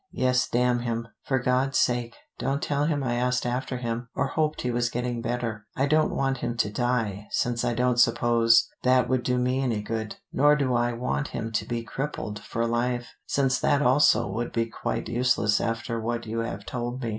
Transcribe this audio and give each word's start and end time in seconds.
"Yes, 0.11 0.49
damn 0.49 0.79
him. 0.79 1.09
For 1.25 1.37
God's 1.37 1.77
sake, 1.77 2.15
don't 2.39 2.59
tell 2.63 2.85
him 2.85 3.03
I 3.03 3.13
asked 3.17 3.45
after 3.45 3.77
him, 3.77 4.07
or 4.15 4.29
hoped 4.29 4.61
he 4.61 4.71
was 4.71 4.89
getting 4.89 5.21
better. 5.21 5.67
I 5.75 5.85
don't 5.85 6.09
want 6.15 6.37
him 6.39 6.57
to 6.57 6.71
die, 6.71 7.27
since 7.29 7.63
I 7.63 7.75
don't 7.75 7.99
suppose 7.99 8.67
that 8.81 9.07
would 9.07 9.21
do 9.21 9.37
me 9.37 9.61
any 9.61 9.83
good, 9.83 10.15
nor 10.33 10.55
do 10.55 10.73
I 10.73 10.91
want 10.93 11.27
him 11.27 11.51
to 11.51 11.65
be 11.67 11.83
crippled 11.83 12.39
for 12.39 12.65
life, 12.65 13.13
since 13.27 13.59
that 13.59 13.83
also 13.83 14.27
would 14.27 14.51
be 14.51 14.65
quite 14.65 15.07
useless 15.07 15.61
after 15.61 16.01
what 16.01 16.25
you 16.25 16.39
have 16.39 16.65
told 16.65 17.03
me. 17.03 17.09